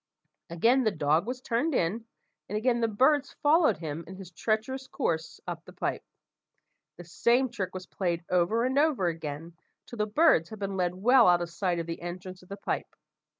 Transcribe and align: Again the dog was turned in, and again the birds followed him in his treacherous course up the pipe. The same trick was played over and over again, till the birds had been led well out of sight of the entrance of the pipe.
Again 0.49 0.83
the 0.83 0.89
dog 0.89 1.27
was 1.27 1.41
turned 1.41 1.75
in, 1.75 2.05
and 2.49 2.57
again 2.57 2.79
the 2.79 2.87
birds 2.87 3.33
followed 3.43 3.77
him 3.77 4.03
in 4.07 4.15
his 4.15 4.31
treacherous 4.31 4.87
course 4.87 5.39
up 5.45 5.63
the 5.63 5.73
pipe. 5.73 6.01
The 6.97 7.03
same 7.03 7.49
trick 7.49 7.75
was 7.75 7.85
played 7.85 8.23
over 8.27 8.65
and 8.65 8.79
over 8.79 9.05
again, 9.05 9.53
till 9.85 9.97
the 9.97 10.07
birds 10.07 10.49
had 10.49 10.57
been 10.57 10.75
led 10.75 10.95
well 10.95 11.27
out 11.27 11.43
of 11.43 11.51
sight 11.51 11.77
of 11.77 11.85
the 11.85 12.01
entrance 12.01 12.41
of 12.41 12.49
the 12.49 12.57
pipe. 12.57 12.95